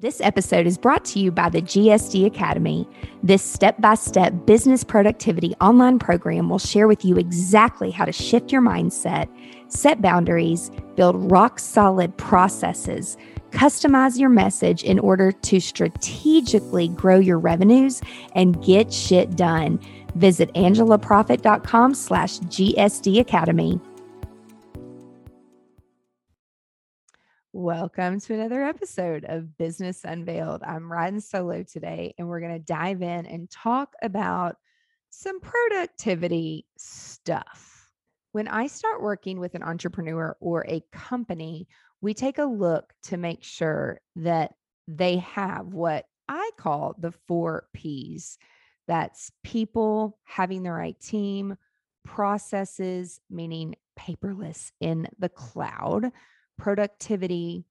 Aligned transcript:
This 0.00 0.20
episode 0.20 0.68
is 0.68 0.78
brought 0.78 1.04
to 1.06 1.18
you 1.18 1.32
by 1.32 1.48
the 1.48 1.60
GSD 1.60 2.24
Academy. 2.24 2.88
This 3.24 3.42
step 3.42 3.80
by 3.80 3.96
step 3.96 4.46
business 4.46 4.84
productivity 4.84 5.54
online 5.60 5.98
program 5.98 6.48
will 6.48 6.60
share 6.60 6.86
with 6.86 7.04
you 7.04 7.16
exactly 7.16 7.90
how 7.90 8.04
to 8.04 8.12
shift 8.12 8.52
your 8.52 8.62
mindset, 8.62 9.28
set 9.66 10.00
boundaries, 10.00 10.70
build 10.94 11.32
rock 11.32 11.58
solid 11.58 12.16
processes, 12.16 13.16
customize 13.50 14.20
your 14.20 14.28
message 14.28 14.84
in 14.84 15.00
order 15.00 15.32
to 15.32 15.58
strategically 15.58 16.86
grow 16.90 17.18
your 17.18 17.40
revenues 17.40 18.00
and 18.36 18.64
get 18.64 18.92
shit 18.92 19.34
done. 19.34 19.80
Visit 20.14 20.54
angelaproffitt.com 20.54 21.94
slash 21.94 22.38
GSD 22.38 23.18
Academy. 23.18 23.80
Welcome 27.60 28.20
to 28.20 28.34
another 28.34 28.62
episode 28.62 29.24
of 29.28 29.58
Business 29.58 30.04
Unveiled. 30.04 30.62
I'm 30.62 30.92
riding 30.92 31.18
solo 31.18 31.64
today, 31.64 32.14
and 32.16 32.28
we're 32.28 32.38
going 32.38 32.52
to 32.52 32.60
dive 32.60 33.02
in 33.02 33.26
and 33.26 33.50
talk 33.50 33.94
about 34.00 34.58
some 35.10 35.40
productivity 35.40 36.66
stuff. 36.76 37.90
When 38.30 38.46
I 38.46 38.68
start 38.68 39.02
working 39.02 39.40
with 39.40 39.56
an 39.56 39.64
entrepreneur 39.64 40.36
or 40.38 40.66
a 40.68 40.84
company, 40.92 41.66
we 42.00 42.14
take 42.14 42.38
a 42.38 42.44
look 42.44 42.92
to 43.06 43.16
make 43.16 43.42
sure 43.42 44.00
that 44.14 44.54
they 44.86 45.16
have 45.16 45.66
what 45.66 46.04
I 46.28 46.50
call 46.58 46.94
the 46.96 47.10
four 47.26 47.66
P's 47.74 48.38
that's 48.86 49.32
people, 49.42 50.16
having 50.22 50.62
the 50.62 50.70
right 50.70 50.98
team, 51.00 51.56
processes, 52.04 53.20
meaning 53.28 53.74
paperless 53.98 54.70
in 54.80 55.08
the 55.18 55.28
cloud 55.28 56.12
productivity, 56.58 57.64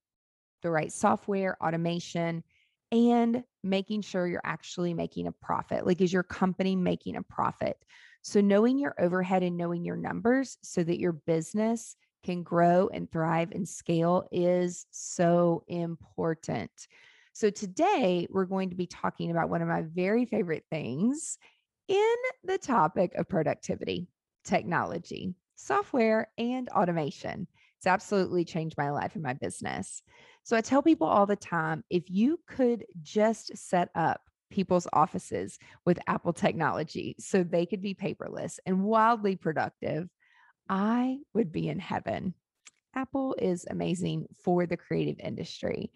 the 0.62 0.70
right 0.70 0.92
software, 0.92 1.56
automation, 1.62 2.42
and 2.90 3.44
making 3.62 4.00
sure 4.00 4.26
you're 4.26 4.40
actually 4.44 4.94
making 4.94 5.26
a 5.26 5.32
profit. 5.32 5.86
Like, 5.86 6.00
is 6.00 6.12
your 6.12 6.22
company 6.22 6.74
making 6.74 7.16
a 7.16 7.22
profit? 7.22 7.76
So, 8.22 8.40
knowing 8.40 8.78
your 8.78 8.94
overhead 8.98 9.42
and 9.42 9.56
knowing 9.56 9.84
your 9.84 9.96
numbers 9.96 10.58
so 10.62 10.82
that 10.82 10.98
your 10.98 11.12
business 11.12 11.96
can 12.24 12.42
grow 12.42 12.88
and 12.92 13.10
thrive 13.10 13.52
and 13.52 13.68
scale 13.68 14.26
is 14.32 14.86
so 14.90 15.62
important. 15.68 16.70
So, 17.32 17.50
today 17.50 18.26
we're 18.30 18.46
going 18.46 18.70
to 18.70 18.76
be 18.76 18.86
talking 18.86 19.30
about 19.30 19.50
one 19.50 19.62
of 19.62 19.68
my 19.68 19.82
very 19.82 20.24
favorite 20.24 20.64
things 20.70 21.38
in 21.88 22.16
the 22.44 22.58
topic 22.58 23.14
of 23.14 23.28
productivity, 23.28 24.08
technology, 24.44 25.34
software, 25.56 26.28
and 26.38 26.68
automation. 26.70 27.46
It's 27.78 27.86
absolutely 27.86 28.44
changed 28.44 28.76
my 28.76 28.90
life 28.90 29.14
and 29.14 29.22
my 29.22 29.34
business. 29.34 30.02
So 30.42 30.56
I 30.56 30.60
tell 30.60 30.82
people 30.82 31.06
all 31.06 31.26
the 31.26 31.36
time 31.36 31.84
if 31.90 32.04
you 32.10 32.40
could 32.46 32.84
just 33.02 33.56
set 33.56 33.90
up 33.94 34.20
people's 34.50 34.88
offices 34.92 35.58
with 35.84 35.98
Apple 36.06 36.32
technology 36.32 37.14
so 37.18 37.42
they 37.42 37.66
could 37.66 37.82
be 37.82 37.94
paperless 37.94 38.58
and 38.66 38.82
wildly 38.82 39.36
productive, 39.36 40.08
I 40.68 41.18
would 41.34 41.52
be 41.52 41.68
in 41.68 41.78
heaven. 41.78 42.34
Apple 42.94 43.36
is 43.38 43.66
amazing 43.68 44.26
for 44.42 44.66
the 44.66 44.76
creative 44.76 45.20
industry. 45.20 45.92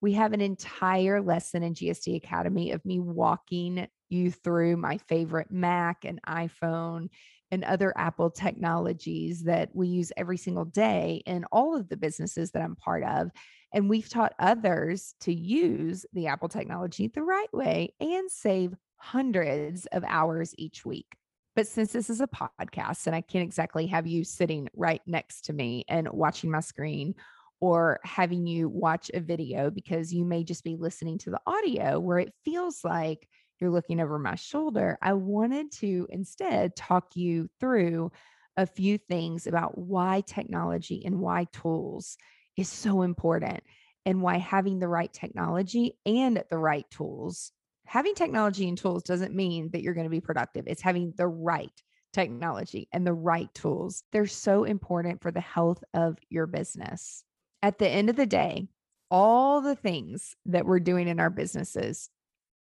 We 0.00 0.12
have 0.12 0.32
an 0.32 0.40
entire 0.40 1.20
lesson 1.20 1.62
in 1.62 1.74
GSD 1.74 2.16
Academy 2.16 2.70
of 2.70 2.84
me 2.84 3.00
walking 3.00 3.86
you 4.08 4.30
through 4.30 4.76
my 4.76 4.98
favorite 5.08 5.50
Mac 5.50 6.04
and 6.04 6.20
iPhone 6.22 7.08
and 7.50 7.64
other 7.64 7.92
Apple 7.96 8.30
technologies 8.30 9.44
that 9.44 9.70
we 9.74 9.88
use 9.88 10.12
every 10.16 10.36
single 10.36 10.64
day 10.64 11.22
in 11.26 11.44
all 11.52 11.76
of 11.76 11.88
the 11.88 11.96
businesses 11.96 12.50
that 12.52 12.62
I'm 12.62 12.76
part 12.76 13.04
of. 13.04 13.30
And 13.72 13.88
we've 13.88 14.08
taught 14.08 14.34
others 14.38 15.14
to 15.20 15.32
use 15.32 16.06
the 16.12 16.26
Apple 16.26 16.48
technology 16.48 17.08
the 17.08 17.22
right 17.22 17.52
way 17.52 17.94
and 18.00 18.30
save 18.30 18.74
hundreds 18.96 19.86
of 19.86 20.04
hours 20.06 20.54
each 20.58 20.84
week. 20.84 21.06
But 21.54 21.66
since 21.66 21.92
this 21.92 22.08
is 22.08 22.20
a 22.20 22.28
podcast 22.28 23.06
and 23.06 23.16
I 23.16 23.20
can't 23.20 23.42
exactly 23.42 23.86
have 23.88 24.06
you 24.06 24.24
sitting 24.24 24.68
right 24.76 25.02
next 25.06 25.46
to 25.46 25.52
me 25.52 25.84
and 25.88 26.08
watching 26.10 26.50
my 26.50 26.60
screen 26.60 27.14
or 27.60 27.98
having 28.04 28.46
you 28.46 28.68
watch 28.68 29.10
a 29.12 29.20
video 29.20 29.70
because 29.70 30.12
you 30.12 30.24
may 30.24 30.44
just 30.44 30.62
be 30.62 30.76
listening 30.76 31.18
to 31.18 31.30
the 31.30 31.40
audio 31.46 31.98
where 31.98 32.18
it 32.18 32.32
feels 32.44 32.84
like 32.84 33.28
you're 33.60 33.70
looking 33.70 34.00
over 34.00 34.18
my 34.18 34.34
shoulder, 34.34 34.98
I 35.02 35.14
wanted 35.14 35.72
to 35.72 36.06
instead 36.10 36.76
talk 36.76 37.16
you 37.16 37.48
through 37.60 38.12
a 38.56 38.66
few 38.66 38.98
things 38.98 39.46
about 39.46 39.78
why 39.78 40.22
technology 40.26 41.02
and 41.04 41.20
why 41.20 41.46
tools 41.52 42.16
is 42.56 42.68
so 42.68 43.02
important 43.02 43.62
and 44.04 44.20
why 44.22 44.38
having 44.38 44.78
the 44.78 44.88
right 44.88 45.12
technology 45.12 45.96
and 46.04 46.42
the 46.50 46.58
right 46.58 46.86
tools. 46.90 47.52
Having 47.86 48.14
technology 48.14 48.68
and 48.68 48.76
tools 48.76 49.02
doesn't 49.02 49.34
mean 49.34 49.70
that 49.72 49.82
you're 49.82 49.94
going 49.94 50.06
to 50.06 50.10
be 50.10 50.20
productive. 50.20 50.64
It's 50.66 50.82
having 50.82 51.12
the 51.16 51.28
right 51.28 51.70
technology 52.12 52.88
and 52.92 53.06
the 53.06 53.14
right 53.14 53.52
tools. 53.54 54.02
They're 54.12 54.26
so 54.26 54.64
important 54.64 55.22
for 55.22 55.30
the 55.30 55.40
health 55.40 55.82
of 55.94 56.18
your 56.28 56.46
business. 56.46 57.22
At 57.62 57.78
the 57.78 57.88
end 57.88 58.10
of 58.10 58.16
the 58.16 58.26
day, 58.26 58.68
all 59.10 59.60
the 59.60 59.76
things 59.76 60.34
that 60.46 60.66
we're 60.66 60.80
doing 60.80 61.08
in 61.08 61.20
our 61.20 61.30
businesses 61.30 62.10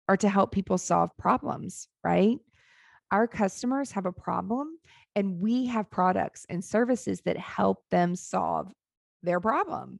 are 0.09 0.17
to 0.17 0.27
help 0.27 0.51
people 0.51 0.79
solve 0.79 1.15
problems, 1.19 1.87
right? 2.03 2.39
Our 3.11 3.27
customers 3.27 3.91
have 3.91 4.07
a 4.07 4.11
problem 4.11 4.79
and 5.15 5.39
we 5.39 5.67
have 5.67 5.91
products 5.91 6.47
and 6.49 6.65
services 6.65 7.21
that 7.25 7.37
help 7.37 7.83
them 7.91 8.15
solve 8.15 8.73
their 9.21 9.39
problem. 9.39 9.99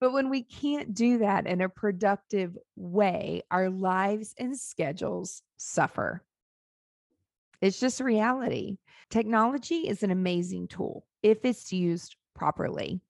But 0.00 0.12
when 0.12 0.30
we 0.30 0.44
can't 0.44 0.94
do 0.94 1.18
that 1.18 1.48
in 1.48 1.60
a 1.62 1.68
productive 1.68 2.56
way, 2.76 3.42
our 3.50 3.70
lives 3.70 4.36
and 4.38 4.56
schedules 4.56 5.42
suffer. 5.56 6.22
It's 7.60 7.80
just 7.80 8.00
reality. 8.00 8.76
Technology 9.10 9.88
is 9.88 10.04
an 10.04 10.12
amazing 10.12 10.68
tool 10.68 11.06
if 11.24 11.44
it's 11.44 11.72
used 11.72 12.14
properly. 12.36 13.00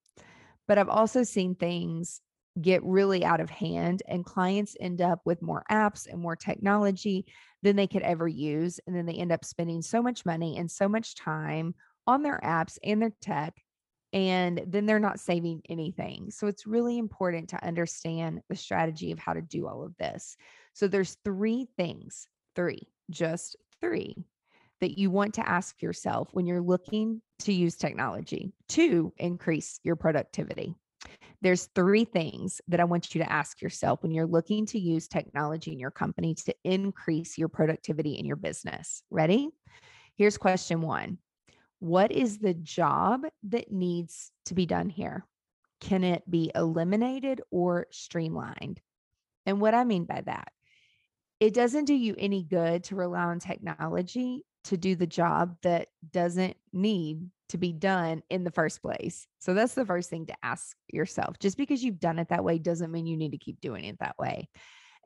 But 0.66 0.78
I've 0.78 0.88
also 0.88 1.22
seen 1.22 1.54
things 1.54 2.22
get 2.60 2.82
really 2.84 3.24
out 3.24 3.40
of 3.40 3.50
hand 3.50 4.02
and 4.06 4.24
clients 4.24 4.76
end 4.80 5.00
up 5.00 5.20
with 5.24 5.42
more 5.42 5.64
apps 5.70 6.06
and 6.06 6.20
more 6.20 6.36
technology 6.36 7.26
than 7.62 7.76
they 7.76 7.86
could 7.86 8.02
ever 8.02 8.28
use 8.28 8.78
and 8.86 8.94
then 8.94 9.06
they 9.06 9.14
end 9.14 9.32
up 9.32 9.44
spending 9.44 9.82
so 9.82 10.00
much 10.00 10.24
money 10.24 10.56
and 10.56 10.70
so 10.70 10.88
much 10.88 11.16
time 11.16 11.74
on 12.06 12.22
their 12.22 12.40
apps 12.44 12.78
and 12.84 13.02
their 13.02 13.12
tech 13.20 13.54
and 14.14 14.62
then 14.68 14.86
they're 14.86 15.00
not 15.00 15.18
saving 15.18 15.60
anything. 15.68 16.30
So 16.30 16.46
it's 16.46 16.68
really 16.68 16.98
important 16.98 17.48
to 17.48 17.66
understand 17.66 18.42
the 18.48 18.54
strategy 18.54 19.10
of 19.10 19.18
how 19.18 19.32
to 19.32 19.42
do 19.42 19.66
all 19.66 19.84
of 19.84 19.96
this. 19.96 20.36
So 20.72 20.86
there's 20.86 21.16
three 21.24 21.66
things, 21.76 22.28
three, 22.54 22.88
just 23.10 23.56
three 23.80 24.14
that 24.80 24.98
you 24.98 25.10
want 25.10 25.34
to 25.34 25.48
ask 25.48 25.82
yourself 25.82 26.28
when 26.32 26.46
you're 26.46 26.60
looking 26.60 27.22
to 27.40 27.52
use 27.52 27.74
technology 27.74 28.52
to 28.68 29.12
increase 29.18 29.80
your 29.82 29.96
productivity. 29.96 30.76
There's 31.40 31.68
three 31.74 32.04
things 32.04 32.60
that 32.68 32.80
I 32.80 32.84
want 32.84 33.14
you 33.14 33.22
to 33.22 33.30
ask 33.30 33.60
yourself 33.60 34.02
when 34.02 34.12
you're 34.12 34.26
looking 34.26 34.66
to 34.66 34.78
use 34.78 35.08
technology 35.08 35.72
in 35.72 35.78
your 35.78 35.90
company 35.90 36.34
to 36.34 36.54
increase 36.64 37.36
your 37.36 37.48
productivity 37.48 38.12
in 38.18 38.24
your 38.24 38.36
business. 38.36 39.02
Ready? 39.10 39.50
Here's 40.16 40.38
question 40.38 40.80
one 40.80 41.18
What 41.80 42.12
is 42.12 42.38
the 42.38 42.54
job 42.54 43.22
that 43.44 43.70
needs 43.70 44.30
to 44.46 44.54
be 44.54 44.66
done 44.66 44.88
here? 44.88 45.26
Can 45.80 46.04
it 46.04 46.28
be 46.30 46.50
eliminated 46.54 47.42
or 47.50 47.88
streamlined? 47.90 48.80
And 49.44 49.60
what 49.60 49.74
I 49.74 49.84
mean 49.84 50.04
by 50.04 50.22
that, 50.22 50.48
it 51.40 51.52
doesn't 51.52 51.84
do 51.84 51.94
you 51.94 52.14
any 52.16 52.42
good 52.42 52.84
to 52.84 52.96
rely 52.96 53.24
on 53.24 53.38
technology 53.38 54.44
to 54.64 54.76
do 54.78 54.96
the 54.96 55.06
job 55.06 55.56
that 55.62 55.88
doesn't 56.10 56.56
need 56.72 57.28
to 57.48 57.58
be 57.58 57.72
done 57.72 58.22
in 58.30 58.44
the 58.44 58.50
first 58.50 58.82
place? 58.82 59.26
So 59.38 59.54
that's 59.54 59.74
the 59.74 59.86
first 59.86 60.10
thing 60.10 60.26
to 60.26 60.34
ask 60.42 60.76
yourself. 60.88 61.38
Just 61.38 61.56
because 61.56 61.82
you've 61.82 62.00
done 62.00 62.18
it 62.18 62.28
that 62.28 62.44
way 62.44 62.58
doesn't 62.58 62.92
mean 62.92 63.06
you 63.06 63.16
need 63.16 63.32
to 63.32 63.38
keep 63.38 63.60
doing 63.60 63.84
it 63.84 63.98
that 64.00 64.18
way. 64.18 64.48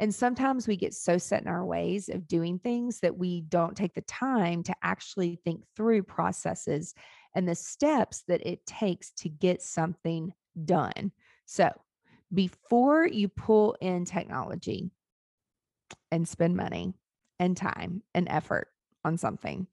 And 0.01 0.15
sometimes 0.15 0.69
we 0.69 0.77
get 0.77 0.95
so 0.95 1.19
set 1.19 1.43
in 1.43 1.49
our 1.49 1.65
ways 1.65 2.09
of 2.09 2.29
doing 2.29 2.59
things 2.59 3.01
that 3.01 3.17
we 3.17 3.41
don't 3.43 3.77
take 3.77 3.95
the 3.95 4.03
time 4.03 4.63
to 4.65 4.75
actually 4.83 5.41
think 5.45 5.63
through 5.77 6.05
processes 6.05 6.95
and 7.35 7.49
the 7.49 7.55
steps 7.55 8.23
that 8.29 8.47
it 8.47 8.65
takes 8.65 9.11
to 9.13 9.29
get 9.29 9.61
something 9.61 10.33
done. 10.65 11.13
So, 11.47 11.71
before 12.33 13.07
you 13.07 13.29
pull 13.29 13.77
in 13.81 14.05
technology 14.05 14.91
and 16.13 16.29
spend 16.29 16.57
money 16.57 16.93
and 17.39 17.57
time 17.57 18.03
and 18.15 18.29
effort 18.29 18.69
on 19.05 19.17
something, 19.17 19.67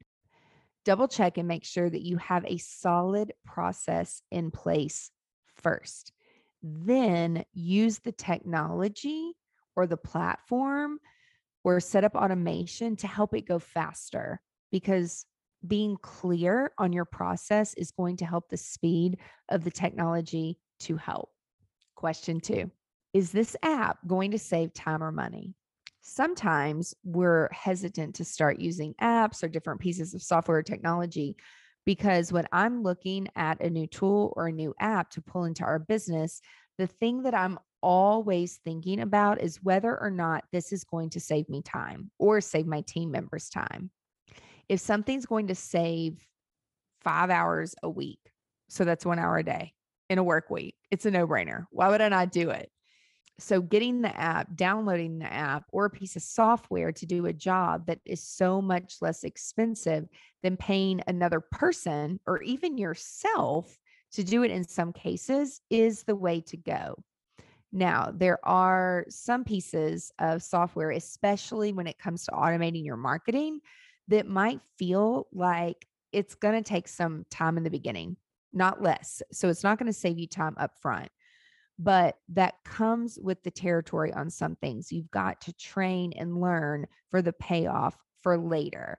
double 0.85 1.07
check 1.07 1.37
and 1.37 1.47
make 1.47 1.65
sure 1.65 1.89
that 1.89 2.03
you 2.03 2.17
have 2.17 2.45
a 2.45 2.57
solid 2.57 3.33
process 3.45 4.21
in 4.31 4.51
place 4.51 5.11
first. 5.57 6.13
Then 6.61 7.43
use 7.53 7.99
the 7.99 8.11
technology 8.11 9.33
or 9.75 9.87
the 9.87 9.97
platform 9.97 10.99
or 11.63 11.79
set 11.79 12.03
up 12.03 12.15
automation 12.15 12.95
to 12.97 13.07
help 13.07 13.33
it 13.33 13.47
go 13.47 13.59
faster 13.59 14.39
because 14.71 15.25
being 15.67 15.97
clear 16.01 16.71
on 16.77 16.93
your 16.93 17.05
process 17.05 17.73
is 17.73 17.91
going 17.91 18.17
to 18.17 18.25
help 18.25 18.49
the 18.49 18.57
speed 18.57 19.17
of 19.49 19.63
the 19.63 19.71
technology 19.71 20.59
to 20.79 20.95
help. 20.95 21.29
Question 21.95 22.39
two 22.39 22.69
Is 23.13 23.31
this 23.31 23.55
app 23.63 23.97
going 24.05 24.31
to 24.31 24.39
save 24.39 24.73
time 24.73 25.03
or 25.03 25.11
money? 25.11 25.55
Sometimes 26.07 26.93
we're 27.03 27.49
hesitant 27.51 28.13
to 28.13 28.23
start 28.23 28.59
using 28.59 28.93
apps 29.01 29.41
or 29.41 29.47
different 29.47 29.81
pieces 29.81 30.13
of 30.13 30.21
software 30.21 30.59
or 30.59 30.61
technology 30.61 31.35
because 31.83 32.31
when 32.31 32.45
I'm 32.51 32.83
looking 32.83 33.27
at 33.35 33.59
a 33.59 33.71
new 33.71 33.87
tool 33.87 34.31
or 34.37 34.45
a 34.45 34.51
new 34.51 34.75
app 34.79 35.09
to 35.11 35.21
pull 35.23 35.45
into 35.45 35.63
our 35.63 35.79
business, 35.79 36.41
the 36.77 36.85
thing 36.85 37.23
that 37.23 37.33
I'm 37.33 37.57
always 37.81 38.59
thinking 38.63 38.99
about 38.99 39.41
is 39.41 39.63
whether 39.63 39.99
or 39.99 40.11
not 40.11 40.43
this 40.51 40.71
is 40.71 40.83
going 40.83 41.09
to 41.09 41.19
save 41.19 41.49
me 41.49 41.63
time 41.63 42.11
or 42.19 42.39
save 42.39 42.67
my 42.67 42.81
team 42.81 43.09
members 43.09 43.49
time. 43.49 43.89
If 44.69 44.81
something's 44.81 45.25
going 45.25 45.47
to 45.47 45.55
save 45.55 46.23
five 47.01 47.31
hours 47.31 47.73
a 47.81 47.89
week, 47.89 48.19
so 48.69 48.85
that's 48.85 49.07
one 49.07 49.17
hour 49.17 49.39
a 49.39 49.43
day 49.43 49.73
in 50.11 50.19
a 50.19 50.23
work 50.23 50.51
week, 50.51 50.75
it's 50.91 51.07
a 51.07 51.11
no 51.11 51.25
brainer. 51.25 51.65
Why 51.71 51.89
would 51.89 52.01
I 52.01 52.09
not 52.09 52.31
do 52.31 52.51
it? 52.51 52.69
So, 53.37 53.61
getting 53.61 54.01
the 54.01 54.17
app, 54.17 54.55
downloading 54.55 55.19
the 55.19 55.31
app, 55.31 55.65
or 55.73 55.85
a 55.85 55.89
piece 55.89 56.15
of 56.15 56.21
software 56.21 56.91
to 56.93 57.05
do 57.05 57.25
a 57.25 57.33
job 57.33 57.87
that 57.87 57.99
is 58.05 58.23
so 58.23 58.61
much 58.61 58.95
less 59.01 59.23
expensive 59.23 60.07
than 60.41 60.55
paying 60.55 61.01
another 61.07 61.41
person 61.41 62.19
or 62.25 62.41
even 62.43 62.77
yourself 62.77 63.77
to 64.13 64.23
do 64.23 64.43
it 64.43 64.51
in 64.51 64.63
some 64.63 64.93
cases 64.93 65.59
is 65.69 66.03
the 66.03 66.15
way 66.15 66.39
to 66.39 66.55
go. 66.55 66.95
Now, 67.73 68.09
there 68.15 68.39
are 68.47 69.05
some 69.09 69.43
pieces 69.43 70.11
of 70.17 70.41
software, 70.41 70.91
especially 70.91 71.73
when 71.73 71.88
it 71.88 71.99
comes 71.99 72.23
to 72.25 72.31
automating 72.31 72.85
your 72.85 72.95
marketing, 72.95 73.59
that 74.07 74.27
might 74.27 74.61
feel 74.77 75.27
like 75.33 75.85
it's 76.13 76.35
going 76.35 76.55
to 76.55 76.61
take 76.61 76.88
some 76.88 77.25
time 77.29 77.57
in 77.57 77.63
the 77.63 77.69
beginning, 77.69 78.15
not 78.53 78.81
less. 78.81 79.21
So 79.33 79.49
it's 79.49 79.63
not 79.63 79.77
going 79.77 79.91
to 79.91 79.93
save 79.93 80.17
you 80.17 80.27
time 80.27 80.55
up 80.57 80.71
front. 80.81 81.09
But 81.77 82.18
that 82.30 82.56
comes 82.63 83.19
with 83.22 83.44
the 83.44 83.51
territory 83.51 84.13
on 84.13 84.30
some 84.30 84.56
things. 84.56 84.92
You've 84.92 85.12
got 85.12 85.42
to 85.42 85.54
train 85.54 86.13
and 86.18 86.39
learn 86.39 86.88
for 87.12 87.22
the 87.22 87.33
payoff 87.33 87.98
for 88.22 88.38
later. 88.38 88.98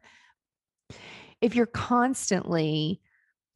If 1.41 1.55
you're 1.55 1.67
constantly 1.67 3.01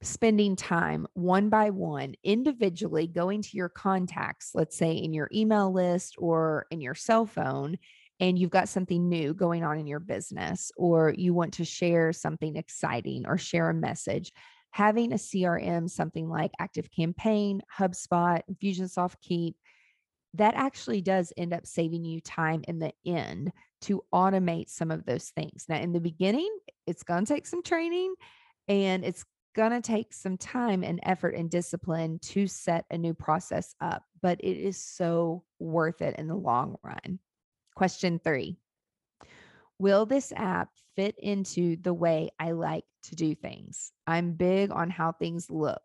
spending 0.03 0.57
time 0.57 1.07
one 1.13 1.51
by 1.51 1.69
one, 1.71 2.15
individually 2.25 3.07
going 3.07 3.43
to 3.43 3.57
your 3.57 3.69
contacts, 3.69 4.53
let's 4.55 4.77
say 4.77 4.93
in 4.93 5.13
your 5.13 5.29
email 5.35 5.73
list 5.73 6.15
or 6.19 6.67
in 6.71 6.81
your 6.81 6.95
cell 6.95 7.27
phone, 7.27 7.77
and 8.19 8.39
you've 8.39 8.51
got 8.51 8.69
something 8.69 9.09
new 9.09 9.35
going 9.35 9.65
on 9.65 9.79
in 9.79 9.87
your 9.87 10.01
business, 10.01 10.73
or 10.77 11.15
you 11.17 11.35
want 11.35 11.55
to 11.55 11.65
share 11.65 12.13
something 12.13 12.57
exciting 12.57 13.25
or 13.27 13.37
share 13.39 13.71
a 13.71 13.75
message, 13.75 14.33
having 14.71 15.13
a 15.13 15.17
CRM, 15.17 15.89
something 15.91 16.29
like 16.29 16.53
Active 16.59 16.89
Campaign, 16.91 17.61
HubSpot, 17.79 18.41
Infusionsoft 18.51 19.21
Keap, 19.21 19.57
that 20.35 20.55
actually 20.55 21.01
does 21.01 21.33
end 21.37 21.53
up 21.53 21.67
saving 21.67 22.05
you 22.05 22.21
time 22.21 22.63
in 22.69 22.79
the 22.79 22.93
end 23.05 23.53
to 23.83 24.03
automate 24.15 24.71
some 24.71 24.91
of 24.91 25.05
those 25.05 25.31
things. 25.31 25.67
Now, 25.69 25.79
in 25.79 25.93
the 25.93 26.01
beginning, 26.01 26.57
it's 26.87 27.03
going 27.03 27.25
to 27.25 27.35
take 27.35 27.47
some 27.47 27.63
training 27.63 28.15
and 28.69 29.05
it's 29.05 29.25
going 29.57 29.73
to 29.73 29.81
take 29.81 30.13
some 30.13 30.37
time 30.37 30.85
and 30.85 31.01
effort 31.03 31.35
and 31.35 31.51
discipline 31.51 32.21
to 32.21 32.47
set 32.47 32.85
a 32.91 32.99
new 32.99 33.15
process 33.15 33.75
up, 33.81 34.03
but 34.23 34.39
it 34.41 34.57
is 34.57 34.79
so 34.79 35.43
worth 35.59 36.03
it 36.03 36.17
in 36.17 36.29
the 36.29 36.37
long 36.37 36.77
run. 36.85 37.19
Question 37.75 38.21
three 38.23 38.59
Will 39.81 40.05
this 40.05 40.31
app 40.37 40.69
fit 40.95 41.15
into 41.19 41.77
the 41.77 41.95
way 41.95 42.29
I 42.39 42.51
like 42.51 42.85
to 43.05 43.17
do 43.17 43.35
things? 43.35 43.93
I'm 44.07 44.33
big 44.33 44.71
on 44.71 44.91
how 44.91 45.13
things 45.13 45.51
look. 45.51 45.81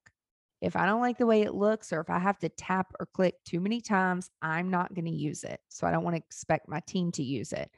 If 0.60 0.76
I 0.76 0.86
don't 0.86 1.00
like 1.00 1.18
the 1.18 1.26
way 1.26 1.44
it 1.44 1.56
looks, 1.56 1.94
or 1.94 2.02
if 2.02 2.10
I 2.10 2.20
have 2.20 2.38
to 2.40 2.50
tap 2.50 2.92
or 3.00 3.06
click 3.06 3.36
too 3.46 3.62
many 3.62 3.80
times, 3.80 4.30
I'm 4.42 4.70
not 4.70 4.94
going 4.94 5.06
to 5.06 5.12
use 5.12 5.46
it. 5.46 5.62
So 5.70 5.88
I 5.88 5.92
don't 5.92 6.04
want 6.04 6.18
to 6.18 6.22
expect 6.22 6.68
my 6.68 6.82
team 6.86 7.14
to 7.14 7.24
use 7.24 7.54
it. 7.54 7.72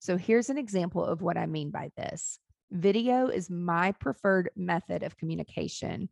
So 0.00 0.16
here's 0.16 0.50
an 0.50 0.58
example 0.58 1.04
of 1.04 1.22
what 1.22 1.36
I 1.36 1.46
mean 1.46 1.70
by 1.70 1.92
this 1.96 2.40
Video 2.72 3.28
is 3.28 3.48
my 3.48 3.92
preferred 3.92 4.50
method 4.56 5.04
of 5.04 5.16
communication. 5.16 6.08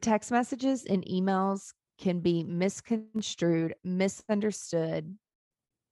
Text 0.00 0.30
messages 0.30 0.84
and 0.84 1.04
emails 1.06 1.72
can 1.98 2.20
be 2.20 2.44
misconstrued, 2.44 3.74
misunderstood 3.82 5.16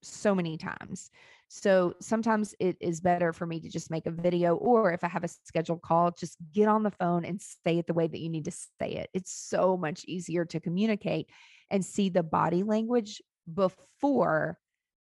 so 0.03 0.33
many 0.33 0.57
times. 0.57 1.11
So 1.49 1.95
sometimes 2.01 2.55
it 2.61 2.77
is 2.81 3.01
better 3.01 3.33
for 3.33 3.47
me 3.47 3.61
to 3.61 3.71
just 3.71 3.91
make 3.91 4.07
a 4.07 4.11
video, 4.11 4.55
or 4.57 4.93
if 4.93 5.03
I 5.03 5.09
have 5.09 5.25
a 5.25 5.29
scheduled 5.29 5.81
call, 5.81 6.11
just 6.11 6.37
get 6.53 6.69
on 6.69 6.83
the 6.83 6.91
phone 6.91 7.25
and 7.25 7.41
say 7.41 7.79
it 7.79 7.87
the 7.87 7.95
way 7.95 8.07
that 8.07 8.21
you 8.21 8.29
need 8.29 8.45
to 8.45 8.51
say 8.51 8.93
it. 8.93 9.09
It's 9.15 9.33
so 9.33 9.77
much 9.77 10.05
easier 10.07 10.45
to 10.45 10.61
communicate 10.61 11.31
and 11.71 11.85
see 11.85 12.11
the 12.11 12.23
body 12.23 12.63
language 12.63 13.23
before 13.53 14.59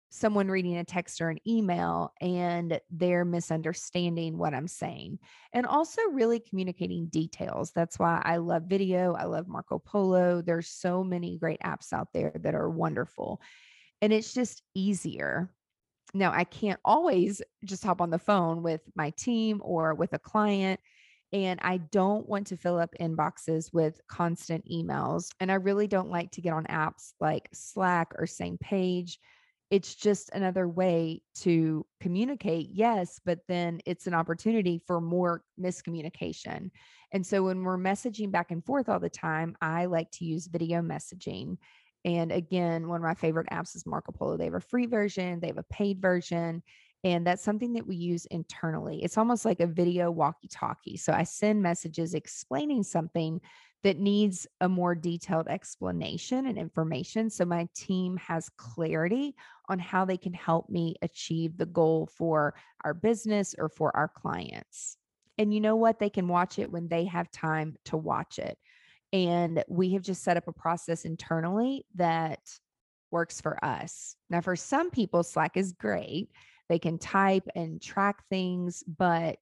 someone 0.09 0.49
reading 0.49 0.77
a 0.77 0.83
text 0.83 1.21
or 1.21 1.29
an 1.29 1.37
email 1.47 2.11
and 2.19 2.79
they're 2.89 3.23
misunderstanding 3.23 4.37
what 4.37 4.53
I'm 4.53 4.67
saying. 4.67 5.19
And 5.53 5.65
also 5.65 6.01
really 6.11 6.39
communicating 6.39 7.05
details. 7.05 7.71
That's 7.71 7.97
why 7.97 8.21
I 8.25 8.37
love 8.37 8.63
video. 8.63 9.13
I 9.13 9.23
love 9.23 9.47
Marco 9.47 9.79
Polo. 9.79 10.41
There's 10.41 10.67
so 10.67 11.03
many 11.03 11.37
great 11.37 11.61
apps 11.61 11.93
out 11.93 12.09
there 12.13 12.33
that 12.41 12.55
are 12.55 12.69
wonderful. 12.69 13.41
And 14.01 14.11
it's 14.11 14.33
just 14.33 14.61
easier. 14.75 15.49
Now, 16.13 16.31
I 16.31 16.43
can't 16.43 16.79
always 16.83 17.41
just 17.63 17.83
hop 17.83 18.01
on 18.01 18.09
the 18.09 18.19
phone 18.19 18.63
with 18.63 18.81
my 18.95 19.11
team 19.11 19.61
or 19.63 19.93
with 19.93 20.13
a 20.13 20.19
client. 20.19 20.79
And 21.33 21.59
I 21.63 21.77
don't 21.77 22.27
want 22.27 22.47
to 22.47 22.57
fill 22.57 22.77
up 22.77 22.93
inboxes 22.99 23.71
with 23.73 24.01
constant 24.09 24.65
emails. 24.69 25.29
And 25.39 25.49
I 25.49 25.55
really 25.55 25.87
don't 25.87 26.09
like 26.09 26.31
to 26.31 26.41
get 26.41 26.53
on 26.53 26.65
apps 26.65 27.13
like 27.21 27.47
Slack 27.53 28.13
or 28.17 28.27
Same 28.27 28.57
Page. 28.57 29.17
it's 29.71 29.95
just 29.95 30.29
another 30.33 30.67
way 30.67 31.21
to 31.33 31.85
communicate 32.01 32.67
yes 32.71 33.19
but 33.25 33.39
then 33.47 33.79
it's 33.85 34.05
an 34.05 34.13
opportunity 34.13 34.81
for 34.85 34.99
more 35.01 35.43
miscommunication 35.59 36.69
and 37.13 37.25
so 37.25 37.43
when 37.43 37.63
we're 37.63 37.77
messaging 37.77 38.31
back 38.31 38.51
and 38.51 38.63
forth 38.65 38.89
all 38.89 38.99
the 38.99 39.09
time 39.09 39.55
i 39.61 39.85
like 39.85 40.11
to 40.11 40.25
use 40.25 40.47
video 40.47 40.81
messaging 40.81 41.57
and 42.05 42.31
again 42.31 42.87
one 42.87 42.97
of 42.97 43.03
my 43.03 43.13
favorite 43.13 43.47
apps 43.51 43.75
is 43.75 43.85
marco 43.85 44.11
polo 44.11 44.37
they 44.37 44.45
have 44.45 44.53
a 44.53 44.59
free 44.59 44.85
version 44.85 45.39
they 45.39 45.47
have 45.47 45.57
a 45.57 45.63
paid 45.63 46.01
version 46.01 46.61
and 47.03 47.25
that's 47.25 47.43
something 47.43 47.73
that 47.73 47.85
we 47.85 47.95
use 47.95 48.25
internally 48.27 49.03
it's 49.03 49.17
almost 49.17 49.45
like 49.45 49.59
a 49.59 49.67
video 49.67 50.09
walkie 50.11 50.47
talkie 50.47 50.97
so 50.97 51.13
i 51.13 51.23
send 51.23 51.61
messages 51.61 52.13
explaining 52.13 52.83
something 52.83 53.39
that 53.83 53.97
needs 53.97 54.45
a 54.61 54.69
more 54.69 54.93
detailed 54.93 55.47
explanation 55.47 56.45
and 56.45 56.57
information 56.57 57.29
so 57.29 57.45
my 57.45 57.67
team 57.75 58.17
has 58.17 58.49
clarity 58.57 59.35
on 59.71 59.79
how 59.79 60.05
they 60.05 60.17
can 60.17 60.33
help 60.33 60.69
me 60.69 60.95
achieve 61.01 61.57
the 61.57 61.65
goal 61.65 62.07
for 62.17 62.53
our 62.83 62.93
business 62.93 63.55
or 63.57 63.69
for 63.69 63.95
our 63.95 64.09
clients. 64.09 64.97
And 65.37 65.53
you 65.53 65.61
know 65.61 65.77
what? 65.77 65.97
They 65.97 66.09
can 66.09 66.27
watch 66.27 66.59
it 66.59 66.71
when 66.71 66.89
they 66.89 67.05
have 67.05 67.31
time 67.31 67.75
to 67.85 67.97
watch 67.97 68.37
it. 68.37 68.57
And 69.13 69.63
we 69.67 69.93
have 69.93 70.03
just 70.03 70.23
set 70.23 70.37
up 70.37 70.47
a 70.47 70.53
process 70.53 71.05
internally 71.05 71.85
that 71.95 72.39
works 73.11 73.41
for 73.41 73.63
us. 73.63 74.15
Now, 74.29 74.41
for 74.41 74.55
some 74.55 74.89
people, 74.89 75.23
Slack 75.23 75.57
is 75.57 75.73
great. 75.73 76.29
They 76.69 76.79
can 76.79 76.97
type 76.97 77.47
and 77.55 77.81
track 77.81 78.23
things, 78.29 78.83
but 78.87 79.39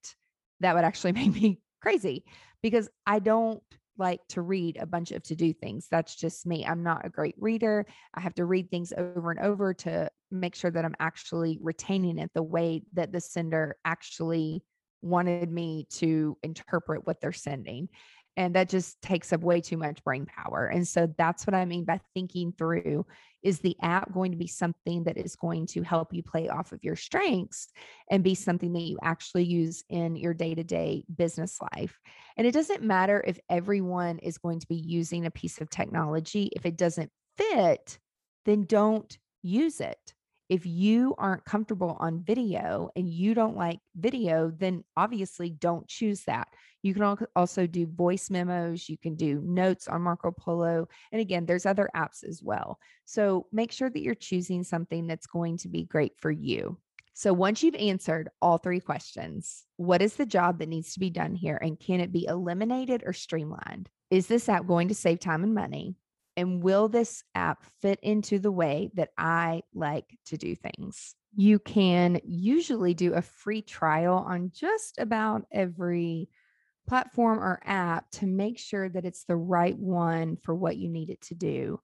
that 0.60 0.74
would 0.76 0.84
actually 0.84 1.12
make 1.14 1.34
me 1.34 1.62
crazy 1.82 2.26
because 2.62 2.90
I 3.06 3.20
don't 3.20 3.62
like 3.98 4.22
to 4.30 4.42
read 4.42 4.78
a 4.78 4.86
bunch 4.86 5.12
of 5.12 5.22
to 5.24 5.36
do 5.36 5.54
things. 5.54 5.88
That's 5.92 6.16
just 6.16 6.46
me. 6.46 6.66
I'm 6.66 6.84
not 6.84 7.06
a 7.06 7.10
great 7.10 7.36
reader. 7.38 7.86
I 8.14 8.22
have 8.22 8.34
to 8.36 8.46
read 8.46 8.72
things 8.72 8.94
over 8.98 9.30
and 9.30 9.40
over 9.40 9.74
to 9.76 10.10
make 10.32 10.56
sure 10.56 10.72
that 10.72 10.86
I'm 10.86 10.96
actually 11.00 11.60
retaining 11.62 12.18
it 12.18 12.32
the 12.34 12.42
way 12.42 12.82
that 12.94 13.12
the 13.12 13.20
sender 13.20 13.76
actually 13.84 14.64
wanted 15.02 15.52
me 15.52 15.86
to 15.90 16.38
interpret 16.44 17.06
what 17.06 17.22
they're 17.22 17.32
sending. 17.32 17.90
And 18.38 18.56
that 18.56 18.70
just 18.70 19.02
takes 19.02 19.34
up 19.34 19.42
way 19.42 19.60
too 19.60 19.78
much 19.78 20.04
brain 20.04 20.26
power. 20.26 20.68
And 20.68 20.88
so 20.88 21.14
that's 21.18 21.46
what 21.46 21.54
I 21.54 21.66
mean 21.66 21.84
by 21.84 22.00
thinking 22.14 22.54
through 22.58 23.06
is 23.44 23.60
the 23.60 23.76
app 23.82 24.14
going 24.14 24.32
to 24.32 24.38
be 24.38 24.48
something 24.48 25.04
that 25.04 25.18
is 25.18 25.36
going 25.36 25.66
to 25.68 25.82
help 25.82 26.14
you 26.14 26.24
play 26.24 26.50
off 26.50 26.72
of 26.72 26.84
your 26.84 26.96
strengths 26.96 27.70
and 28.10 28.24
be 28.24 28.36
something 28.36 28.74
that 28.74 28.82
you 28.82 28.98
actually 29.02 29.46
use 29.46 29.84
in 29.90 30.16
your 30.16 30.34
day 30.34 30.56
to 30.56 30.64
day 30.64 31.04
business 31.14 31.58
life? 31.76 32.00
And 32.38 32.46
it 32.46 32.54
doesn't 32.54 32.84
matter 32.84 33.24
if 33.26 33.40
everyone 33.50 34.20
is 34.20 34.38
going 34.38 34.60
to 34.60 34.68
be 34.68 34.76
using 34.76 35.26
a 35.26 35.32
piece 35.32 35.60
of 35.60 35.70
technology, 35.70 36.50
if 36.56 36.66
it 36.66 36.78
doesn't 36.78 37.12
fit, 37.38 38.00
then 38.46 38.66
don't 38.66 39.18
use 39.42 39.80
it 39.80 40.14
if 40.50 40.66
you 40.66 41.14
aren't 41.18 41.46
comfortable 41.46 41.96
on 42.00 42.24
video 42.24 42.90
and 42.96 43.08
you 43.08 43.36
don't 43.36 43.56
like 43.56 43.80
video, 43.96 44.52
then 44.58 44.84
obviously 44.98 45.52
don't 45.52 45.88
choose 45.88 46.24
that. 46.24 46.48
You 46.82 46.94
can 46.94 47.18
also 47.36 47.68
do 47.68 47.86
voice 47.86 48.30
memos, 48.30 48.90
you 48.90 48.98
can 48.98 49.16
do 49.16 49.42
notes 49.46 49.88
on 49.88 50.02
Marco 50.02 50.32
Polo. 50.32 50.88
And 51.12 51.22
again, 51.22 51.46
there's 51.46 51.66
other 51.66 51.90
apps 51.96 52.24
as 52.24 52.42
well. 52.42 52.80
So 53.06 53.48
make 53.52 53.72
sure 53.72 53.90
that 53.90 54.02
you're 54.02 54.16
choosing 54.16 54.64
something 54.64 55.06
that's 55.06 55.28
going 55.28 55.58
to 55.58 55.68
be 55.68 55.84
great 55.84 56.14
for 56.18 56.32
you. 56.32 56.78
So 57.14 57.34
once 57.34 57.62
you've 57.62 57.76
answered 57.76 58.30
all 58.42 58.58
three 58.58 58.80
questions, 58.80 59.66
what 59.76 60.02
is 60.02 60.16
the 60.16 60.26
job 60.26 60.60
that 60.60 60.70
needs 60.70 60.94
to 60.94 61.00
be 61.00 61.10
done 61.10 61.36
here? 61.36 61.60
And 61.62 61.78
can 61.78 62.00
it 62.00 62.14
be 62.14 62.26
eliminated 62.26 63.04
or 63.06 63.12
streamlined? 63.12 63.90
Is 64.10 64.28
this 64.28 64.48
app 64.48 64.66
going 64.66 64.88
to 64.88 64.96
save 64.96 65.20
time 65.20 65.44
and 65.44 65.54
money? 65.54 65.96
And 66.40 66.64
will 66.64 66.88
this 66.88 67.22
app 67.36 67.66
fit 67.82 68.00
into 68.02 68.40
the 68.40 68.52
way 68.52 68.92
that 68.94 69.10
I 69.18 69.64
like 69.74 70.06
to 70.28 70.38
do 70.38 70.56
things? 70.56 71.14
You 71.36 71.60
can 71.60 72.22
usually 72.24 72.94
do 72.94 73.14
a 73.14 73.22
free 73.22 73.62
trial 73.62 74.24
on 74.26 74.50
just 74.56 75.00
about 75.00 75.46
every 75.52 76.30
platform 76.88 77.40
or 77.40 77.60
app 77.66 78.10
to 78.12 78.26
make 78.26 78.58
sure 78.58 78.88
that 78.88 79.04
it's 79.04 79.26
the 79.26 79.36
right 79.36 79.78
one 79.78 80.38
for 80.38 80.56
what 80.56 80.78
you 80.78 80.88
need 80.88 81.10
it 81.10 81.20
to 81.24 81.36
do. 81.36 81.82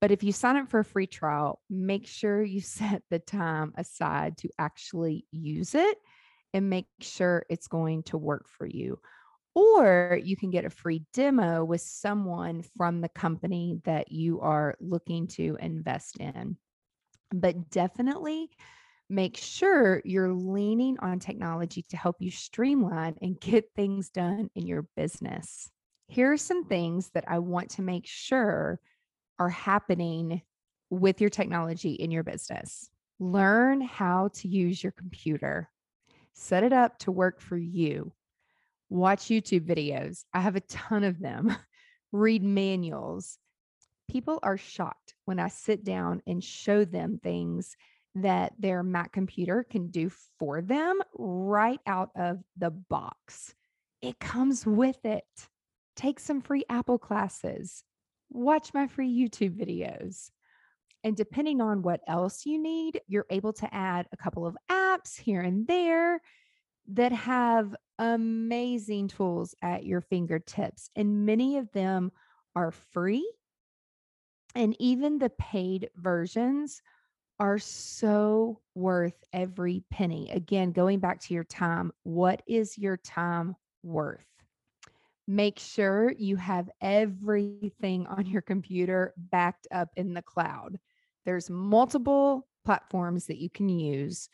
But 0.00 0.12
if 0.12 0.22
you 0.22 0.30
sign 0.30 0.56
up 0.56 0.70
for 0.70 0.78
a 0.78 0.84
free 0.84 1.08
trial, 1.08 1.60
make 1.68 2.06
sure 2.06 2.44
you 2.44 2.60
set 2.60 3.02
the 3.10 3.18
time 3.18 3.72
aside 3.76 4.38
to 4.38 4.50
actually 4.56 5.26
use 5.32 5.74
it 5.74 5.98
and 6.54 6.70
make 6.70 6.86
sure 7.00 7.44
it's 7.50 7.66
going 7.66 8.04
to 8.04 8.18
work 8.18 8.46
for 8.48 8.66
you. 8.68 9.00
Or 9.54 10.18
you 10.22 10.36
can 10.36 10.50
get 10.50 10.64
a 10.64 10.70
free 10.70 11.04
demo 11.12 11.64
with 11.64 11.82
someone 11.82 12.62
from 12.76 13.00
the 13.00 13.08
company 13.08 13.80
that 13.84 14.10
you 14.10 14.40
are 14.40 14.76
looking 14.80 15.26
to 15.28 15.56
invest 15.60 16.18
in. 16.18 16.56
But 17.30 17.70
definitely 17.70 18.50
make 19.10 19.36
sure 19.36 20.00
you're 20.06 20.32
leaning 20.32 20.98
on 21.00 21.18
technology 21.18 21.84
to 21.90 21.96
help 21.98 22.16
you 22.20 22.30
streamline 22.30 23.14
and 23.20 23.38
get 23.40 23.70
things 23.76 24.08
done 24.08 24.48
in 24.54 24.66
your 24.66 24.86
business. 24.96 25.70
Here 26.08 26.32
are 26.32 26.38
some 26.38 26.64
things 26.64 27.10
that 27.10 27.24
I 27.28 27.38
want 27.38 27.70
to 27.72 27.82
make 27.82 28.06
sure 28.06 28.80
are 29.38 29.50
happening 29.50 30.42
with 30.88 31.20
your 31.20 31.30
technology 31.30 31.92
in 31.92 32.10
your 32.10 32.22
business. 32.22 32.88
Learn 33.18 33.82
how 33.82 34.28
to 34.34 34.48
use 34.48 34.82
your 34.82 34.92
computer, 34.92 35.70
set 36.32 36.64
it 36.64 36.72
up 36.72 36.98
to 37.00 37.12
work 37.12 37.40
for 37.40 37.56
you 37.56 38.12
watch 38.92 39.24
YouTube 39.24 39.66
videos. 39.66 40.24
I 40.34 40.40
have 40.40 40.56
a 40.56 40.60
ton 40.60 41.02
of 41.04 41.18
them, 41.18 41.54
read 42.12 42.42
manuals. 42.42 43.38
People 44.10 44.38
are 44.42 44.58
shocked 44.58 45.14
when 45.24 45.38
I 45.38 45.48
sit 45.48 45.84
down 45.84 46.22
and 46.26 46.44
show 46.44 46.84
them 46.84 47.18
things 47.22 47.74
that 48.14 48.52
their 48.58 48.82
Mac 48.82 49.12
computer 49.12 49.64
can 49.68 49.88
do 49.88 50.10
for 50.38 50.60
them 50.60 51.00
right 51.14 51.80
out 51.86 52.10
of 52.14 52.40
the 52.58 52.70
box. 52.70 53.54
It 54.02 54.18
comes 54.18 54.66
with 54.66 55.02
it. 55.04 55.24
Take 55.96 56.20
some 56.20 56.42
free 56.42 56.64
Apple 56.68 56.98
classes, 56.98 57.84
watch 58.30 58.74
my 58.74 58.86
free 58.86 59.10
YouTube 59.10 59.56
videos. 59.56 60.30
And 61.04 61.16
depending 61.16 61.60
on 61.60 61.82
what 61.82 62.00
else 62.06 62.46
you 62.46 62.60
need, 62.62 63.00
you're 63.08 63.26
able 63.30 63.52
to 63.54 63.74
add 63.74 64.06
a 64.12 64.16
couple 64.16 64.46
of 64.46 64.56
apps 64.70 65.18
here 65.18 65.40
and 65.40 65.66
there 65.66 66.20
that 66.88 67.12
have 67.12 67.74
amazing 67.98 69.08
tools 69.08 69.54
at 69.62 69.84
your 69.84 70.00
fingertips, 70.00 70.90
and 70.96 71.26
many 71.26 71.58
of 71.58 71.70
them 71.72 72.10
are 72.54 72.70
free. 72.70 73.30
And 74.54 74.76
even 74.78 75.18
the 75.18 75.30
paid 75.30 75.88
versions 75.96 76.82
are 77.38 77.58
so 77.58 78.60
worth 78.74 79.24
every 79.32 79.82
penny. 79.90 80.30
Again, 80.30 80.72
going 80.72 80.98
back 80.98 81.20
to 81.22 81.34
your 81.34 81.44
time, 81.44 81.92
what 82.02 82.42
is 82.46 82.76
your 82.76 82.98
time 82.98 83.56
worth? 83.82 84.26
Make 85.26 85.58
sure 85.58 86.12
you 86.12 86.36
have 86.36 86.68
everything 86.80 88.06
on 88.06 88.26
your 88.26 88.42
computer 88.42 89.14
backed 89.16 89.66
up 89.70 89.88
in 89.96 90.14
the 90.14 90.22
cloud. 90.22 90.78
There's 91.24 91.48
multiple 91.48 92.46
platforms 92.64 93.26
that 93.26 93.38
you 93.40 93.48
can 93.48 93.68
use 93.68 94.28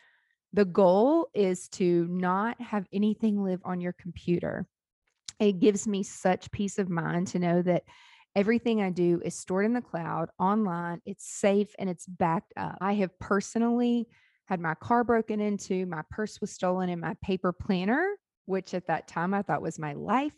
the 0.53 0.65
goal 0.65 1.29
is 1.35 1.69
to 1.69 2.07
not 2.09 2.61
have 2.61 2.87
anything 2.93 3.43
live 3.43 3.61
on 3.65 3.81
your 3.81 3.93
computer. 3.93 4.67
It 5.39 5.61
gives 5.61 5.87
me 5.87 6.03
such 6.03 6.51
peace 6.51 6.79
of 6.79 6.89
mind 6.89 7.29
to 7.29 7.39
know 7.39 7.63
that 7.63 7.85
everything 8.35 8.83
I 8.83 8.91
do 8.91 9.21
is 9.25 9.39
stored 9.39 9.67
in 9.67 9.75
the 9.75 9.83
cloud, 9.83 10.31
online, 10.39 11.01
it's 11.05 11.27
safe, 11.27 11.75
and 11.79 11.89
it's 11.89 12.07
backed 12.07 12.53
up. 12.57 12.79
I 12.81 12.95
have 12.95 13.19
personally 13.19 14.07
had 14.47 14.61
my 14.61 14.75
car 14.75 15.05
broken 15.05 15.41
into, 15.41 15.87
my 15.87 16.03
purse 16.11 16.41
was 16.41 16.51
stolen, 16.51 16.89
and 16.89 17.01
my 17.01 17.15
paper 17.23 17.53
planner, 17.53 18.17
which 18.47 18.75
at 18.75 18.87
that 18.87 19.07
time 19.07 19.35
I 19.35 19.43
thought 19.43 19.63
was 19.63 19.79
my 19.79 19.93
life, 19.93 20.35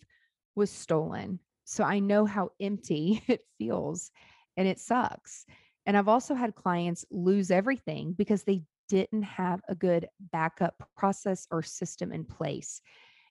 was 0.57 0.71
stolen. 0.71 1.39
So 1.65 1.85
I 1.85 2.01
know 2.01 2.25
how 2.27 2.51
empty 2.61 3.23
it 3.29 3.43
feels 3.59 4.11
and 4.57 4.67
it 4.67 4.81
sucks. 4.81 5.47
And 5.87 5.97
I've 5.97 6.09
also 6.09 6.35
had 6.35 6.55
clients 6.55 7.05
lose 7.11 7.51
everything 7.51 8.13
because 8.13 8.43
they 8.43 8.63
didn't 8.91 9.23
have 9.23 9.63
a 9.69 9.75
good 9.75 10.09
backup 10.33 10.75
process 10.97 11.47
or 11.53 11.63
system 11.63 12.11
in 12.11 12.25
place. 12.25 12.83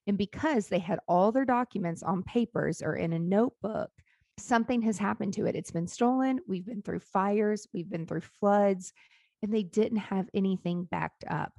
And 0.07 0.17
because 0.17 0.67
they 0.67 0.79
had 0.79 0.99
all 1.05 1.33
their 1.33 1.43
documents 1.43 2.01
on 2.01 2.23
papers 2.23 2.81
or 2.81 2.95
in 2.95 3.11
a 3.11 3.19
notebook, 3.19 3.91
something 4.37 4.81
has 4.83 4.97
happened 4.97 5.33
to 5.33 5.45
it. 5.47 5.57
It's 5.57 5.69
been 5.69 5.85
stolen. 5.85 6.39
We've 6.47 6.65
been 6.65 6.81
through 6.81 7.01
fires, 7.01 7.67
we've 7.73 7.89
been 7.89 8.05
through 8.05 8.21
floods, 8.21 8.93
and 9.43 9.53
they 9.53 9.63
didn't 9.63 9.97
have 9.97 10.29
anything 10.33 10.85
backed 10.85 11.25
up. 11.29 11.51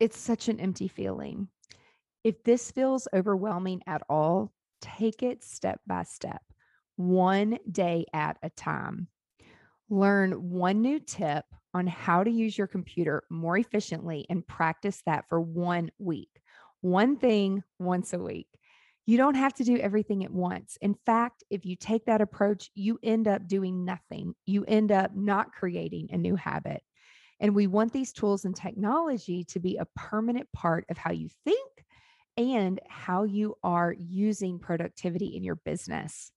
It's 0.00 0.18
such 0.18 0.48
an 0.48 0.58
empty 0.58 0.88
feeling. 0.88 1.48
If 2.24 2.42
this 2.44 2.70
feels 2.70 3.08
overwhelming 3.14 3.82
at 3.86 4.02
all, 4.08 4.52
take 4.80 5.22
it 5.22 5.44
step 5.44 5.80
by 5.86 6.04
step, 6.04 6.40
one 6.96 7.58
day 7.70 8.06
at 8.14 8.38
a 8.42 8.48
time. 8.48 9.08
Learn 9.90 10.32
one 10.50 10.80
new 10.80 10.98
tip 10.98 11.44
on 11.76 11.86
how 11.86 12.24
to 12.24 12.30
use 12.30 12.56
your 12.56 12.66
computer 12.66 13.22
more 13.28 13.58
efficiently 13.58 14.24
and 14.30 14.46
practice 14.46 15.02
that 15.04 15.28
for 15.28 15.38
one 15.38 15.90
week. 15.98 16.30
One 16.80 17.16
thing 17.16 17.62
once 17.78 18.14
a 18.14 18.18
week. 18.18 18.48
You 19.04 19.18
don't 19.18 19.34
have 19.34 19.52
to 19.54 19.64
do 19.64 19.76
everything 19.76 20.24
at 20.24 20.32
once. 20.32 20.78
In 20.80 20.94
fact, 21.04 21.44
if 21.50 21.66
you 21.66 21.76
take 21.76 22.06
that 22.06 22.22
approach, 22.22 22.70
you 22.74 22.98
end 23.02 23.28
up 23.28 23.46
doing 23.46 23.84
nothing. 23.84 24.34
You 24.46 24.64
end 24.64 24.90
up 24.90 25.14
not 25.14 25.52
creating 25.52 26.08
a 26.10 26.16
new 26.16 26.34
habit. 26.34 26.82
And 27.38 27.54
we 27.54 27.66
want 27.66 27.92
these 27.92 28.12
tools 28.12 28.46
and 28.46 28.56
technology 28.56 29.44
to 29.44 29.60
be 29.60 29.76
a 29.76 29.86
permanent 29.94 30.48
part 30.54 30.86
of 30.88 30.96
how 30.96 31.12
you 31.12 31.28
think 31.44 31.84
and 32.38 32.80
how 32.88 33.24
you 33.24 33.56
are 33.62 33.94
using 33.98 34.58
productivity 34.58 35.36
in 35.36 35.44
your 35.44 35.56
business. 35.56 36.32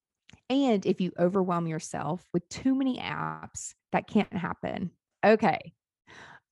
And 0.50 0.86
if 0.86 1.00
you 1.00 1.12
overwhelm 1.18 1.66
yourself 1.66 2.26
with 2.34 2.48
too 2.50 2.76
many 2.76 2.98
apps, 2.98 3.74
that 3.94 4.08
can't 4.08 4.34
happen. 4.34 4.92
Okay. 5.26 5.74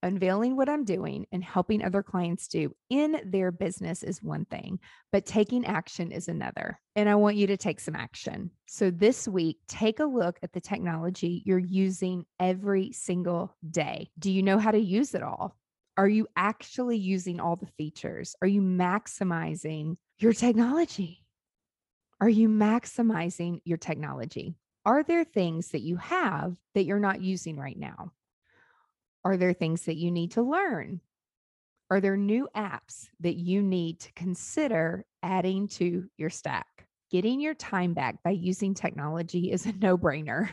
Unveiling 0.02 0.56
what 0.56 0.68
I'm 0.68 0.84
doing 0.84 1.26
and 1.32 1.42
helping 1.42 1.82
other 1.82 2.04
clients 2.04 2.46
do 2.46 2.72
in 2.88 3.20
their 3.24 3.50
business 3.50 4.04
is 4.04 4.22
one 4.22 4.44
thing, 4.44 4.78
but 5.10 5.26
taking 5.26 5.66
action 5.66 6.12
is 6.12 6.28
another. 6.28 6.78
And 6.94 7.08
I 7.08 7.16
want 7.16 7.36
you 7.36 7.48
to 7.48 7.56
take 7.56 7.80
some 7.80 7.96
action. 7.96 8.52
So 8.68 8.92
this 8.92 9.26
week, 9.26 9.58
take 9.66 9.98
a 9.98 10.04
look 10.04 10.38
at 10.42 10.52
the 10.52 10.60
technology 10.60 11.42
you're 11.44 11.58
using 11.58 12.26
every 12.38 12.92
single 12.92 13.56
day. 13.68 14.10
Do 14.20 14.30
you 14.30 14.44
know 14.44 14.58
how 14.58 14.70
to 14.70 14.78
use 14.78 15.14
it 15.14 15.22
all? 15.24 15.56
Are 15.96 16.08
you 16.08 16.28
actually 16.36 16.98
using 16.98 17.40
all 17.40 17.56
the 17.56 17.66
features? 17.76 18.36
Are 18.40 18.46
you 18.46 18.62
maximizing 18.62 19.96
your 20.18 20.32
technology? 20.32 21.24
Are 22.20 22.28
you 22.28 22.48
maximizing 22.48 23.60
your 23.64 23.78
technology? 23.78 24.54
Are 24.84 25.02
there 25.02 25.24
things 25.24 25.70
that 25.70 25.82
you 25.82 25.96
have 25.96 26.56
that 26.74 26.84
you're 26.84 27.00
not 27.00 27.20
using 27.20 27.56
right 27.56 27.76
now? 27.76 28.12
Are 29.28 29.36
there 29.36 29.52
things 29.52 29.82
that 29.82 29.98
you 29.98 30.10
need 30.10 30.30
to 30.32 30.42
learn? 30.42 31.02
Are 31.90 32.00
there 32.00 32.16
new 32.16 32.48
apps 32.56 33.08
that 33.20 33.36
you 33.36 33.60
need 33.60 34.00
to 34.00 34.12
consider 34.14 35.04
adding 35.22 35.68
to 35.68 36.08
your 36.16 36.30
stack? 36.30 36.86
Getting 37.10 37.38
your 37.38 37.52
time 37.52 37.92
back 37.92 38.22
by 38.22 38.30
using 38.30 38.72
technology 38.72 39.52
is 39.52 39.66
a 39.66 39.72
no 39.82 39.98
brainer, 39.98 40.48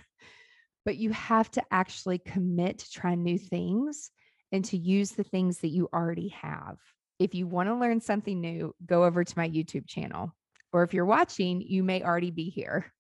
but 0.84 0.98
you 0.98 1.12
have 1.12 1.50
to 1.52 1.64
actually 1.72 2.18
commit 2.18 2.80
to 2.80 2.92
try 2.92 3.16
new 3.16 3.38
things 3.38 4.12
and 4.52 4.66
to 4.66 4.78
use 4.78 5.12
the 5.12 5.24
things 5.24 5.60
that 5.60 5.70
you 5.70 5.88
already 5.94 6.36
have. 6.42 6.76
If 7.18 7.34
you 7.34 7.48
want 7.48 7.70
to 7.70 7.76
learn 7.76 8.02
something 8.02 8.42
new, 8.42 8.76
go 8.86 9.06
over 9.06 9.24
to 9.24 9.38
my 9.38 9.48
YouTube 9.48 9.88
channel 9.88 10.36
or 10.74 10.84
if 10.84 10.94
you're 10.94 11.06
watching, 11.06 11.62
you 11.62 11.82
may 11.82 12.04
already 12.04 12.32
be 12.32 12.50
here. 12.50 12.92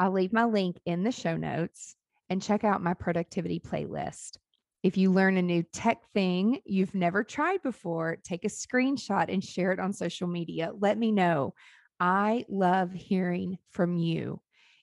I'll 0.00 0.10
leave 0.10 0.32
my 0.32 0.46
link 0.46 0.80
in 0.84 1.04
the 1.04 1.12
show 1.12 1.36
notes 1.36 1.94
and 2.28 2.42
check 2.42 2.64
out 2.64 2.82
my 2.82 2.94
productivity 2.94 3.60
playlist. 3.60 4.38
If 4.82 4.96
you 4.96 5.12
learn 5.12 5.36
a 5.36 5.42
new 5.42 5.62
tech 5.62 6.02
thing 6.12 6.60
you've 6.64 6.94
never 6.94 7.22
tried 7.22 7.62
before, 7.62 8.16
take 8.24 8.44
a 8.44 8.48
screenshot 8.48 9.32
and 9.32 9.42
share 9.42 9.72
it 9.72 9.78
on 9.78 9.92
social 9.92 10.26
media. 10.26 10.72
Let 10.76 10.98
me 10.98 11.12
know. 11.12 11.54
I 12.00 12.44
love 12.48 12.92
hearing 12.92 13.58
from 13.70 13.96
you. 13.96 14.40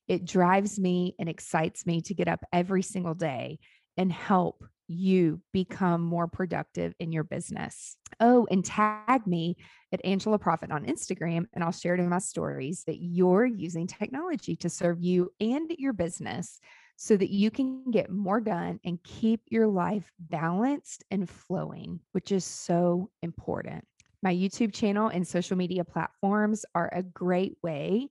It 0.08 0.26
drives 0.26 0.80
me 0.80 1.16
and 1.20 1.28
excites 1.28 1.86
me 1.86 2.02
to 2.04 2.14
get 2.14 2.30
up 2.30 2.44
every 2.54 2.82
single 2.82 3.14
day 3.14 3.60
and 3.98 4.12
help 4.12 4.64
you 4.88 5.42
become 5.52 6.02
more 6.02 6.28
productive 6.28 6.94
in 7.00 7.12
your 7.12 7.24
business. 7.24 7.98
Oh, 8.20 8.48
and 8.50 8.64
tag 8.64 9.28
me 9.28 9.58
at 9.92 10.04
Angela 10.04 10.40
Proffitt 10.40 10.72
on 10.72 10.86
Instagram, 10.86 11.46
and 11.54 11.64
I'll 11.64 11.72
share 11.72 11.94
it 11.94 12.00
in 12.00 12.10
my 12.10 12.18
stories 12.20 12.84
that 12.88 12.98
you're 13.00 13.46
using 13.46 13.86
technology 13.86 14.56
to 14.58 14.70
serve 14.70 15.02
you 15.02 15.32
and 15.40 15.70
your 15.78 15.94
business 15.94 16.60
so 17.02 17.16
that 17.16 17.30
you 17.30 17.50
can 17.50 17.90
get 17.92 18.12
more 18.12 18.42
done 18.42 18.78
and 18.84 19.02
keep 19.04 19.40
your 19.50 19.66
life 19.66 20.12
balanced 20.20 21.02
and 21.10 21.30
flowing, 21.30 21.98
which 22.12 22.30
is 22.30 22.44
so 22.44 23.10
important. 23.22 23.86
My 24.22 24.36
YouTube 24.36 24.74
channel 24.74 25.08
and 25.08 25.26
social 25.26 25.56
media 25.56 25.86
platforms 25.86 26.66
are 26.76 26.90
a 26.92 27.02
great 27.02 27.56
way 27.64 28.10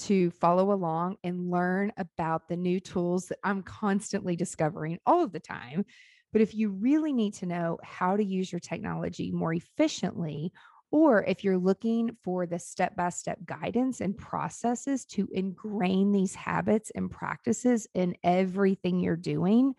to 0.00 0.32
follow 0.32 0.72
along 0.72 1.16
and 1.22 1.48
learn 1.48 1.92
about 1.96 2.48
the 2.48 2.56
new 2.56 2.80
tools 2.80 3.26
that 3.26 3.38
I'm 3.44 3.62
constantly 3.62 4.34
discovering 4.34 4.98
all 5.06 5.22
of 5.22 5.30
the 5.30 5.38
time. 5.38 5.84
But 6.32 6.42
if 6.42 6.56
you 6.56 6.70
really 6.70 7.12
need 7.12 7.34
to 7.34 7.46
know 7.46 7.78
how 7.84 8.16
to 8.16 8.24
use 8.24 8.50
your 8.50 8.58
technology 8.58 9.30
more 9.30 9.54
efficiently, 9.54 10.50
or 10.94 11.22
if 11.24 11.42
you're 11.42 11.58
looking 11.58 12.16
for 12.22 12.46
the 12.46 12.60
step 12.60 12.94
by 12.94 13.08
step 13.08 13.36
guidance 13.44 14.00
and 14.00 14.16
processes 14.16 15.04
to 15.04 15.28
ingrain 15.32 16.12
these 16.12 16.36
habits 16.36 16.92
and 16.94 17.10
practices 17.10 17.88
in 17.94 18.14
everything 18.22 19.00
you're 19.00 19.16
doing, 19.16 19.74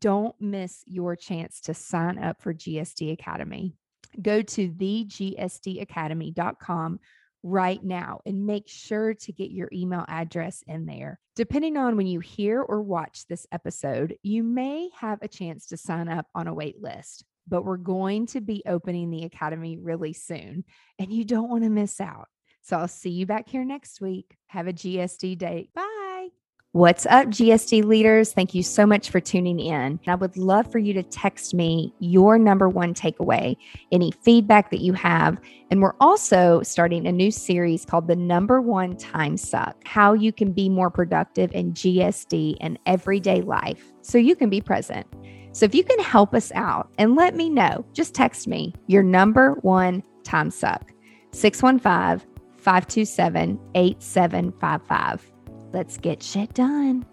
don't 0.00 0.38
miss 0.38 0.82
your 0.84 1.16
chance 1.16 1.62
to 1.62 1.72
sign 1.72 2.18
up 2.18 2.42
for 2.42 2.52
GSD 2.52 3.10
Academy. 3.10 3.72
Go 4.20 4.42
to 4.42 4.68
thegsdacademy.com 4.68 7.00
right 7.42 7.82
now 7.82 8.20
and 8.26 8.44
make 8.44 8.68
sure 8.68 9.14
to 9.14 9.32
get 9.32 9.50
your 9.50 9.70
email 9.72 10.04
address 10.08 10.62
in 10.66 10.84
there. 10.84 11.18
Depending 11.36 11.78
on 11.78 11.96
when 11.96 12.06
you 12.06 12.20
hear 12.20 12.60
or 12.60 12.82
watch 12.82 13.26
this 13.28 13.46
episode, 13.50 14.14
you 14.22 14.42
may 14.42 14.90
have 14.98 15.20
a 15.22 15.28
chance 15.28 15.68
to 15.68 15.78
sign 15.78 16.10
up 16.10 16.26
on 16.34 16.48
a 16.48 16.54
wait 16.54 16.82
list, 16.82 17.24
but 17.50 17.64
we're 17.64 17.76
going 17.76 18.26
to 18.28 18.40
be 18.40 18.62
opening 18.66 19.10
the 19.10 19.24
academy 19.24 19.76
really 19.76 20.12
soon 20.12 20.64
and 20.98 21.12
you 21.12 21.24
don't 21.24 21.50
want 21.50 21.64
to 21.64 21.70
miss 21.70 22.00
out. 22.00 22.28
So 22.62 22.78
I'll 22.78 22.88
see 22.88 23.10
you 23.10 23.26
back 23.26 23.48
here 23.48 23.64
next 23.64 24.00
week. 24.00 24.36
Have 24.46 24.68
a 24.68 24.72
GSD 24.72 25.36
day. 25.36 25.68
Bye. 25.74 26.28
What's 26.72 27.04
up, 27.06 27.26
GSD 27.26 27.82
leaders? 27.84 28.32
Thank 28.32 28.54
you 28.54 28.62
so 28.62 28.86
much 28.86 29.10
for 29.10 29.18
tuning 29.18 29.58
in. 29.58 29.98
I 30.06 30.14
would 30.14 30.36
love 30.36 30.70
for 30.70 30.78
you 30.78 30.94
to 30.94 31.02
text 31.02 31.52
me 31.52 31.92
your 31.98 32.38
number 32.38 32.68
one 32.68 32.94
takeaway, 32.94 33.56
any 33.90 34.12
feedback 34.12 34.70
that 34.70 34.80
you 34.80 34.92
have. 34.92 35.40
And 35.72 35.82
we're 35.82 35.96
also 35.98 36.62
starting 36.62 37.08
a 37.08 37.12
new 37.12 37.32
series 37.32 37.84
called 37.84 38.06
The 38.06 38.14
Number 38.14 38.60
One 38.60 38.96
Time 38.96 39.36
Suck 39.36 39.82
How 39.84 40.12
You 40.12 40.32
Can 40.32 40.52
Be 40.52 40.68
More 40.68 40.90
Productive 40.90 41.50
in 41.50 41.72
GSD 41.72 42.58
and 42.60 42.78
Everyday 42.86 43.40
Life 43.40 43.90
so 44.02 44.16
you 44.16 44.36
can 44.36 44.48
be 44.48 44.60
present. 44.60 45.08
So 45.52 45.64
if 45.66 45.74
you 45.74 45.84
can 45.84 45.98
help 46.00 46.34
us 46.34 46.52
out 46.54 46.90
and 46.98 47.16
let 47.16 47.34
me 47.34 47.50
know, 47.50 47.84
just 47.92 48.14
text 48.14 48.46
me 48.46 48.72
your 48.86 49.02
number 49.02 49.52
one 49.62 50.02
time 50.22 50.50
suck 50.50 50.92
615 51.32 52.26
527 52.58 53.58
8755. 53.74 55.32
Let's 55.72 55.96
get 55.96 56.22
shit 56.22 56.52
done. 56.54 57.06